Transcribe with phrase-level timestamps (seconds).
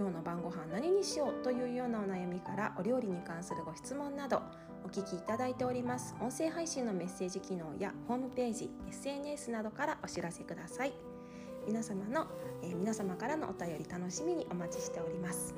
[0.00, 4.40] 今日の晩ご飯何にしようというようなお悩みからお料理に関するご質問など
[4.82, 6.16] お聞きいただいております。
[6.22, 10.94] 音声配信のメッセージ機能やホームページ SNS などからお知らせください。
[11.66, 12.26] 皆様の、
[12.62, 15.54] えー、皆様からのお便り楽しみにお待ちしております。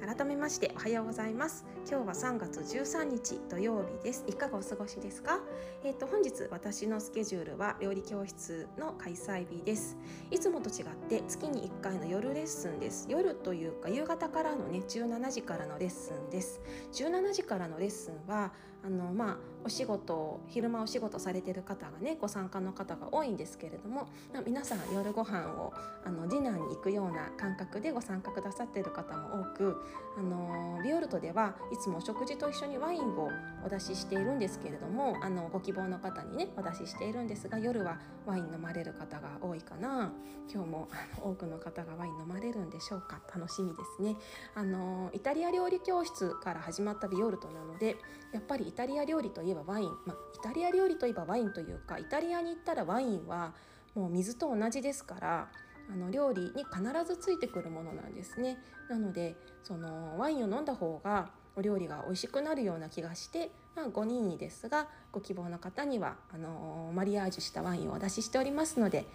[0.00, 1.66] 改めましておはようございます。
[1.90, 4.24] 今日は3月13日土曜日です。
[4.28, 5.40] いかがお過ごしですか？
[5.82, 9.96] えっ、ー、と本日私のスケジュールは料理教室の開催日です。
[10.30, 13.06] いつもと違って月に1回の夜レッスンです。
[13.10, 16.60] 夜というか夕方からのね17時からのレッスンです。
[16.92, 18.52] 17時からのレッスンは
[18.84, 24.08] あのまあお仕事昼間お仕事されてる方がねご参加の方が多いんですけれども
[24.46, 29.76] 皆さん夜ご飯をあのディナーに行くような感覚でご参加くださっている方も多く
[30.16, 33.30] あのビオルトではいつもお食事と一緒にワインを
[33.64, 40.12] お出ししているんですけれどもあのご希望の方にねお出ししているんですが夜はワイン飲まれる方が多いかな。
[40.50, 40.88] 今日も
[41.22, 43.20] 多くの方がワイン飲まれるんでしょうか。
[43.34, 44.16] 楽しみですね。
[44.54, 47.96] あのイタリア料理教室から始まったビオルトなので
[48.32, 53.52] やっぱりイタリア料理といえばワイン、まあ、イタリア料理といえばワインというかイタリアに行ったらワインは
[53.94, 55.48] もう水と同じですから
[55.90, 58.58] あの料理に必ずついてくるものなんですね
[58.90, 69.06] なのでそのワインを飲んだ方がお料理が美味しくなるような気がして、まあ、5人にですがご希望の方にはあのマリアージュしたワインをお出ししておりますので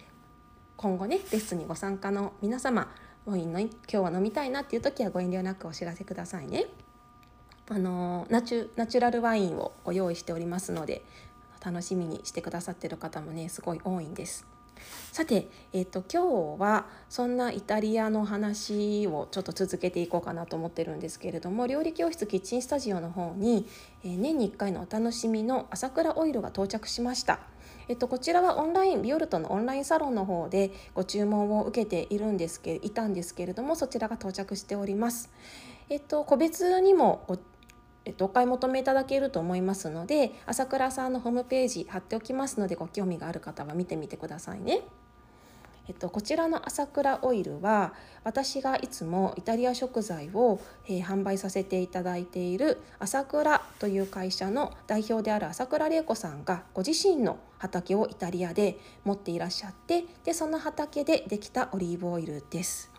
[0.76, 2.92] 今後ねレッスンにご参加の皆様
[3.24, 6.66] ワインの今日は飲みたいなっていう時はご遠慮なくお知らせくださいね。
[7.70, 11.02] あのナチュナチュラルワインをご用意しておりますので
[11.64, 14.46] 楽しみにしてくださってる方もねすごい多いんです。
[15.12, 23.66] さて、えーと、今日はそんなイタリアの話をちょっと続けていこうかなと思ってるんですけれども料理教室キッチンスタジオの方に、
[24.02, 27.40] えー、年に1回のお楽しみの朝倉オイルが到着しました。
[27.86, 35.30] えっと、こちらはオンラインビオルトのオンラインサロンの方でご注文を受けているんですけいたんですけれどもそちらが到着しております。
[35.90, 37.24] えっと、個別にも
[38.04, 44.82] えっと、お買い求めいただけると思いますので朝倉さんのホームページ貼っておきますのでご興味がある方は見てみてくださいね。
[45.86, 62.93] えっと、こちらの朝倉オイルは私がいつもイタリア食材を、えー、販売させていただいている朝倉という会社の代表である朝倉玲子さんがご自身の畑をイタリアで持っていらっしゃってでその畑でできたオリーブオイルです。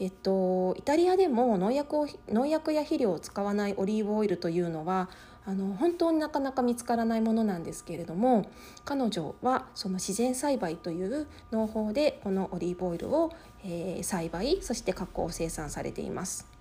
[0.00, 5.08] えっと、イタリアでも農薬を農薬や肥料を使わないオリーブオイルというのは
[5.46, 8.50] あの本当になかなか見つからないものなんですけれども
[8.84, 13.30] 彼女はその自然栽培という農法でこのオリーブオイルを、
[13.62, 16.53] えー、栽培そして加工生産されています。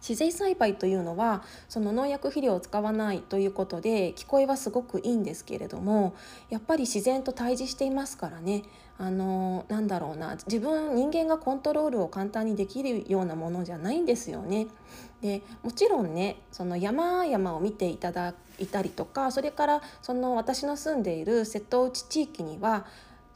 [0.00, 6.14] 自然栽培というのはその農薬肥料を使わないということで聞こえはすごくいいんですけれども
[6.48, 8.62] やっぱり自然と対峙していますからね
[8.98, 14.66] あのなんだろうな自分人間がコントロールを簡単にできるようなものじゃないんですよね。
[15.22, 22.86] でもちろんねその山々を見ていただいたりとかそれからその私の住んでいる瀬戸内地域には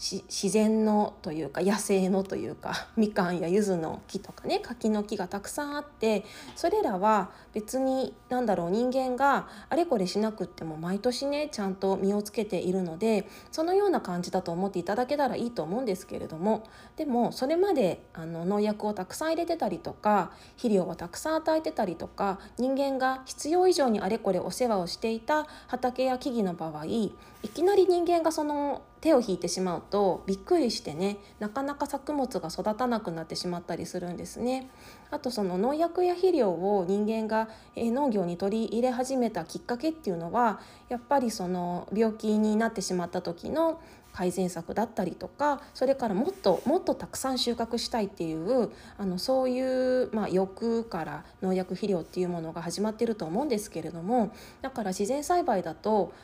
[0.04, 6.24] 自然のというか野生のというか みかんや柚子の木とかね柿の木がたくさんあって
[6.56, 16.64] それらは別に何だろう人間があれこれしなくっても毎年ねちゃんと実をつけているのでそのような感じだと思っていただけたらいいと思うんですけれども
[16.96, 27.12] でもそれまであの農薬をたくさん入れてたりとか肥料をたくさん与えてたりとか人間が必要以上にあれこれお世話をしていた畑や木々の場合い
[27.54, 34.70] きなり人間がその手を引いてしまうとびっくりしてねなかなか作物が育たなくなってしまったりするんですね。
[35.10, 40.58] あとその農薬や肥料を人間が農業に取り入れ始めたきっかけっていうのは
[40.88, 43.78] やっぱりその病気になってしまった時の
[44.14, 56.14] 改善策だったりとかそれからもっともっとたくさん収穫したいっていうあのそういう、まあ、欲から農薬肥料っていうものが始まってると思うんですけれどもだから自然栽培だと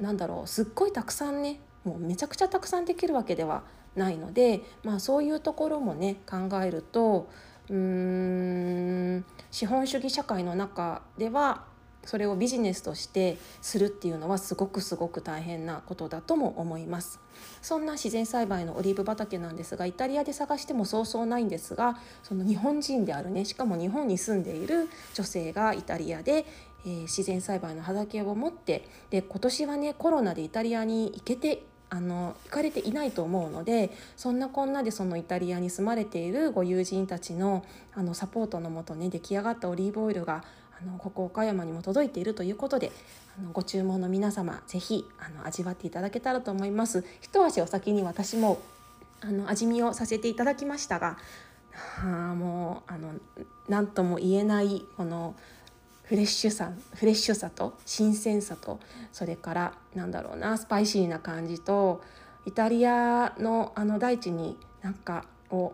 [0.00, 3.62] なんだろうすっごいたくさんねもうめちゃくちゃたくさんできるわけでは
[3.96, 7.28] ないので、まあ、そういうところもね考えると
[7.68, 7.76] うー
[9.18, 11.64] ん資本主義社会の中では
[12.04, 17.20] それをビジネスとしてするっていうのはすごくすごく大変なことだとも思います。
[17.60, 26.44] そんな自然栽培のオリーブ畑なんですがイタリアで探してもそうそうないんですがその日本人であるねしかも日本に住んでいる女性がイタリアで、
[26.84, 31.62] えー、自然栽培の畑を持ってで今年はねコロナでイタリアに行けて
[31.94, 40.42] あの行かれていないと思うのでそんなこんなでそのイタリアに住まれているご友人たちのあのサポートのもとね出来上がったオリーブオイルが
[40.80, 42.92] あのここ岡山にも届いているということで
[43.38, 47.04] あのご注文の皆様是非あの味わっていただけたらと思います。
[47.20, 48.58] 一足お先に私も
[49.20, 51.18] あの味見をさせていただきましたが
[52.02, 53.12] あもうあの
[53.68, 55.34] 何とも言えないこの
[56.12, 58.78] フレッシュさフレッシュさと新鮮さと
[59.12, 62.02] それからなんだろうなスパイシーな感じと
[62.44, 65.72] イタリアのあの大地になんかを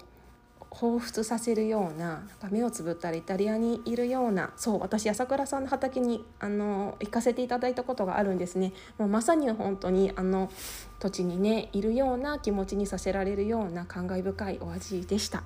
[0.71, 10.53] 彷彿させるようななんか目をつぶったらイタリアにいるようなそう私朝倉さんの畑にあの行かせていただいたことがあるんですねもうまさに本当にあの
[11.01, 15.43] 土地にねいるような気持ちにさせられるような感慨深いお味でした。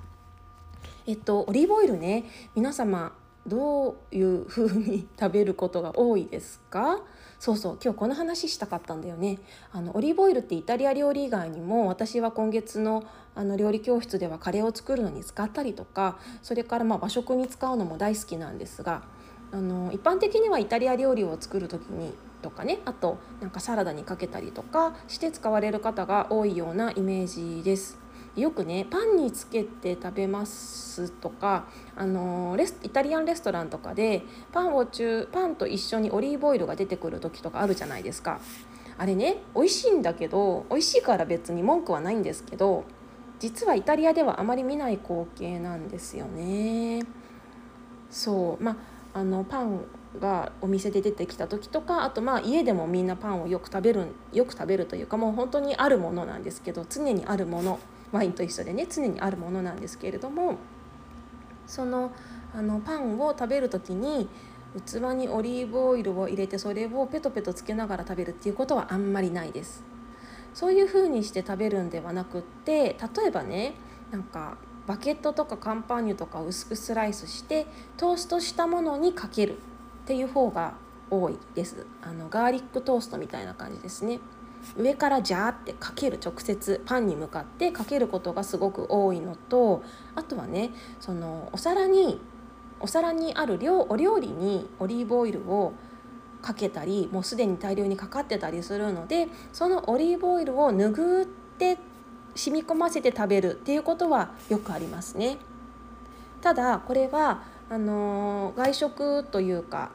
[1.05, 2.23] えっと、オリーブオイルね
[2.55, 3.11] 皆様
[3.45, 7.01] どういう風に食べることが多いですか？
[7.39, 9.37] そうそう今日この話したかったんだよね
[9.73, 13.03] あのオリーブオイルってイタリア料理以外にも私は今月の
[13.35, 19.03] あの料理教室ではカレーを作るのに使ったりとかそれからまあ和食に使うのも大好きなんですが
[19.51, 28.02] あの一般的にはイタリア料理を作る時にとかねあとなんかサラダにかけたりとかして使われる方が多いようなイメージです。
[28.35, 38.39] よくねパンにつけて食べますとかあのレスイタリアンレストランとかでパンを中パンと一緒にオリーブオイルが出てくる時とかあるじゃないですか。
[38.97, 42.83] あれね美味しいんだけど美味しいから別に文句はないんですけど
[43.39, 47.03] 実はイタリアではあまり見ない光景なんですよね。
[48.09, 48.77] そうま
[49.13, 49.81] ああのパン
[50.19, 57.79] がお店で出てきた時とかあとまあ家でもみんなパンをよく食べるよく食べるというかもう本当にあるものなんですけど常にあるもの。
[58.13, 60.57] ワインと一緒でね常にあるものなんですけれども
[61.67, 62.11] その
[62.55, 64.29] あのパンを食べる時に
[64.85, 69.83] 器にオリーブオイルを入れてそれをペトペトつけながら食べるっていうことはあんまりないです。
[70.53, 73.73] そういう風にして食べるんではなくって例えばね
[74.11, 77.65] なんかバケットとかカンパーニュとかを薄くスライスして
[77.97, 79.57] トーストしたものにかける
[80.03, 80.75] っていう方が
[81.09, 84.19] 多いですあのガーリックトーストみたいな感じですね
[84.77, 89.83] 上からジャーってかける直接パンに向かってかけることがすごく多いのと
[90.15, 92.19] あとはねそのお皿に
[92.79, 95.73] お皿にある量お料理にオリーブオイルを
[96.41, 101.77] かけたりもうすでに大量にかかってたりするのでそのオリーブオイルを拭って
[102.35, 105.37] 染み込ませて食べるっていうことはよくありますね。
[106.41, 109.91] ただこれはあの外食というか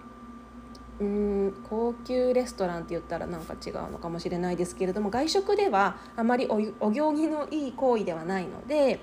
[1.00, 9.00] うん高級レストランって言ったらなんか違うのかもしれないですけれども外食ではあまりおお行儀のいい行為ではないので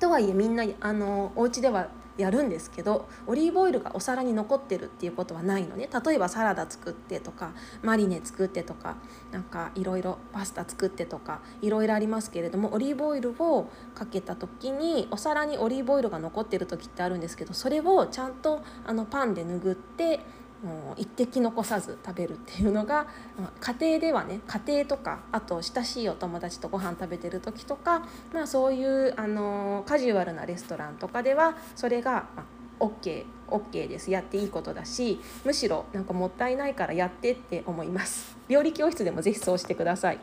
[0.00, 5.88] とはいえみんなあのお家ではやるんですけどオリーブオイルがお皿に残ってるっていうことはないのね。
[6.04, 7.52] 例えばサラダ作ってとか
[7.82, 8.96] マリネ作ってとか
[9.32, 20.20] なんかいろいろパスタ作ってとかいろいろありますけれどもオリーブオイルをかけた時にお皿にオリーブオイルが残ってる時ってあるんですけどそれをちゃんとあのパンで拭って
[20.64, 23.06] もう一滴残さず食べるっていうのが
[23.60, 32.42] 家庭ではね家庭とかあと親しいお友達とご飯食べてる時とか、まあ、そういうあのカジュアルなレストランとかではそれが、ま
[32.80, 34.10] あ、OK, OK です。
[34.10, 38.36] やっていいことだしむしろなんかもったいないからやってって思います。
[38.48, 40.18] 料理教室でも是非そうしてください。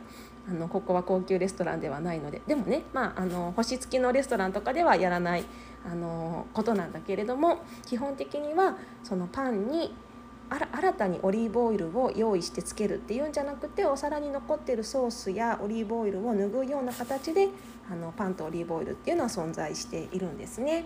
[0.48, 2.42] あのここは高級レストランではないので。
[2.48, 5.44] でもね、まあ、あの星付きのレストランとかではやらない
[5.88, 9.94] あのことなんだけれども基本的にはそのパンに
[10.54, 17.48] 新たにオリーブオイルを用意してつけるっていうんじゃなくてお皿に残ってるソースやオリーブオイルを拭うような形で
[17.90, 20.84] あのパンとオリーブオイルっていうのは存在しているんですね。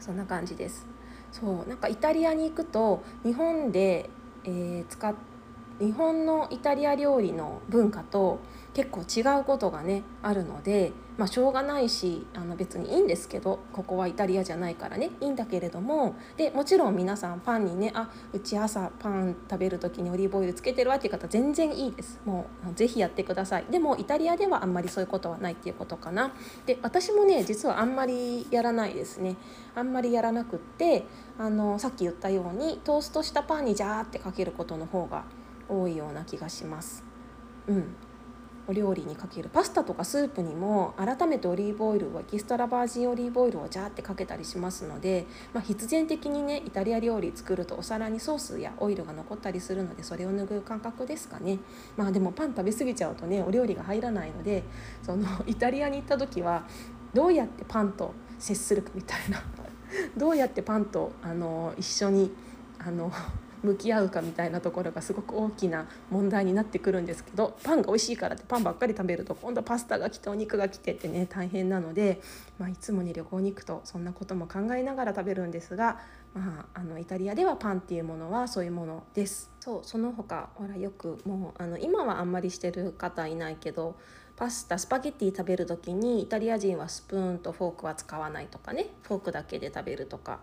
[0.00, 0.86] そんな感じです。
[1.32, 4.10] そうなんかイタリアに行くと日本で、
[4.44, 5.14] えー、使っ
[5.80, 8.40] 日本のイタリア料理の文化と
[8.74, 22.18] 結構違うことがねあるのでまあしょうがないしあの別にいいんですけどここはイタリアじゃないからねいいんだけれどもでもちろん皆さんパンにねあうち朝パン食べる時にオリーブオイルつけてるわっていう方全然いいです。
[22.24, 23.66] もうぜひやってください。
[23.70, 26.32] でもイタリアではあんまりそういうことはないっていうことかな。
[26.64, 29.36] で私もね実はあんまりやらないですね。
[29.74, 31.04] あんまりやらなくって
[31.38, 35.24] あのさっき言ったようにトーストしたパンにジャーってかけることの方が
[35.68, 37.04] 多いような気がします。
[37.68, 37.94] うん。
[38.70, 51.58] お料理にかけるパスタとかスープにも改めてオリーブオイルはエキストラバージンオリーブオイルをジャーってかけたりしますので、まあ、必然的にねイタリア料理作るとお皿にソースやオイルが残ったりするのでそれを拭う感覚ですかね。
[51.96, 54.62] まあでもパン食べ過ぎちゃうとねお料理が入らないので
[55.02, 56.64] そのイタリアに行った時は
[57.12, 59.42] どうやってパンと接するかみたいな。
[60.16, 62.32] どうやってパンとあの一緒に
[62.78, 63.10] あの
[63.62, 72.20] 向き合うかみたいなところがすごく大きな問題になってくるんですけどパンが美味しいからってパンばっかり食べると今度パスタが来てお肉が来てってね大変なので、
[72.58, 76.00] まあ、いつもね旅行に行くとそんなことも考えながら食べるんですが、
[76.34, 79.50] まあ、あのイタリアではパンっていうものはそういうものです。
[79.60, 83.96] そうその他ほらよくもうあの今はあんまりしてる方いないけど
[84.36, 90.40] パスタスパゲッティ食べる時にイタリア人はスプーンとフォークは使わないとかねフォークだけで食べるとか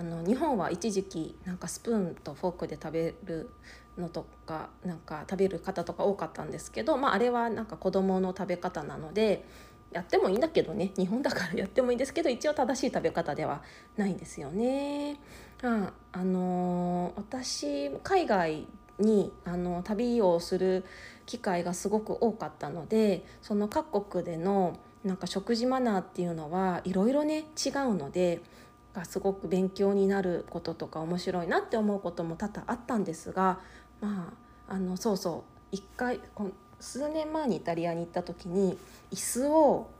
[0.00, 3.50] あの日本は一時期なんかスプーンとフォークで食べる
[3.98, 9.44] のとかなんか食べる方とか多かったんですけど、まあ、あれはなんか子どもの食べ方なので
[9.92, 13.62] やってもいいんだけどね 日本だからやってもいいんですけど一応正しい食べ方では
[13.98, 15.18] ないんですよね。
[15.62, 18.66] ああのー、私海外
[18.98, 20.86] にあの旅をする
[21.26, 28.40] 機会がすごく多かったのでその各国でのなんか食事マナーっていうのはいろいろね違うので
[28.94, 33.60] がすごく勉強になることとか面白いなって思うことも多々あったんですが
[34.00, 34.32] ま
[34.68, 36.20] ああのそうそう一回
[36.80, 38.78] 数年前にイタリアに行った時に
[39.12, 39.90] 椅子を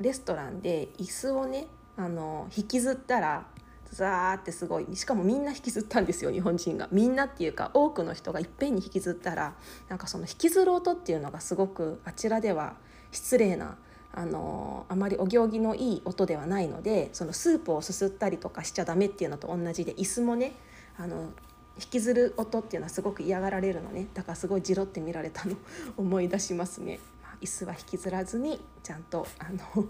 [0.00, 1.66] レストランで椅子をね
[1.96, 3.46] あの引きずったら
[3.90, 6.88] ザーってすごいしかもみんな引きずったんですよ日本人が。
[6.92, 9.54] みんなっていうか多くの人がいっぺんに引きずったら
[9.88, 12.76] なんかその引きずる音っていうのがすごくあちらでは
[13.12, 13.78] 失礼な
[14.12, 20.52] あのあまりお行儀のいい音ではないのでそのスープをすすったりとかしちゃダメっていうのと同じで椅子もね
[20.98, 21.30] あの
[21.78, 25.56] 引きずる音っていうのはすごく嫌がられるのねだからすごいじろって見られたの
[25.96, 26.98] 思い出しますね。
[27.22, 29.46] まあ、椅子は引きずらずにちゃんとあ
[29.76, 29.84] の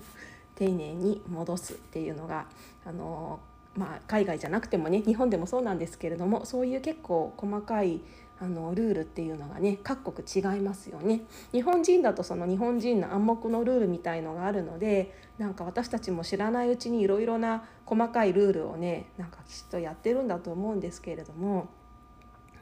[0.54, 2.46] 丁寧に戻すっていうのが
[2.84, 3.40] あの
[3.76, 8.00] まあ、海外じゃなくてもね日本でもそうなんですけれどもそういう結構細かい
[8.40, 11.22] あのルールっていうのがね各国違いますよね。
[11.52, 21.68] 日本人だとその日本人の暗黙のルールみたいのがあるのでなんか私たちも知らないうちにいろいろな細かいルールをねなんかきっとやってるんだと思うんですけれども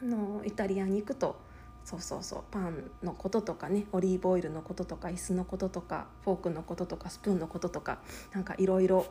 [0.03, 1.37] あのイタリアに行くと
[1.87, 2.43] そうそうそう。
[2.51, 7.99] パンのこととかねオリーブオイルのこととか椅子のこととかフォークのこととかスプーンのこととか
[8.33, 9.07] なんかいろいろ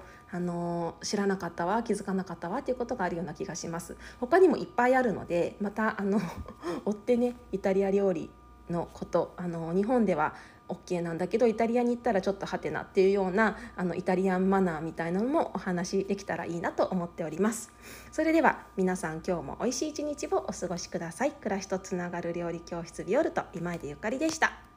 [1.01, 3.95] 知らなかったわ気づかなかったわっていうことがあるような気がします。
[4.19, 6.19] 他にもいっぱいあるのでまたあの
[6.83, 8.29] 追ってねイタリア料理
[8.69, 10.35] のことあの日本では
[10.67, 17.71] OK なんだけどイタリアに行ったらちょっとハテナっていうようなあのイタリアンマナーみたいなのもお話できたらいいなと思っております。
[18.11, 21.31] それでは皆さん今日も美味しい一日をお過ごしください。
[21.31, 24.74] 暮らしとつながる料理教室ビオルト今井でゆかりでした。